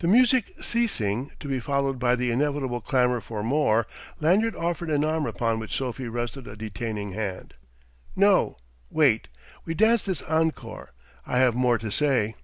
The 0.00 0.06
music 0.06 0.52
ceasing, 0.62 1.30
to 1.40 1.48
be 1.48 1.60
followed 1.60 1.98
by 1.98 2.14
the 2.14 2.30
inevitable 2.30 2.82
clamour 2.82 3.22
for 3.22 3.42
more, 3.42 3.86
Lanyard 4.20 4.54
offered 4.54 4.90
an 4.90 5.02
arm 5.02 5.24
upon 5.26 5.58
which 5.58 5.74
Sophie 5.74 6.08
rested 6.08 6.46
a 6.46 6.56
detaining 6.56 7.12
hand. 7.12 7.54
"No 8.14 8.58
wait. 8.90 9.28
We 9.64 9.72
dance 9.72 10.02
this 10.02 10.20
encore. 10.20 10.92
I 11.26 11.38
have 11.38 11.54
more 11.54 11.78
to 11.78 11.90
say." 11.90 12.36